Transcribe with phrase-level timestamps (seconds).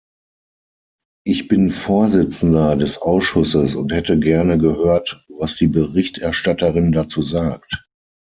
[1.27, 7.85] Ich bin Vorsitzender des Ausschusses und hätte gerne gehört, was die Berichterstatterin dazu sagt.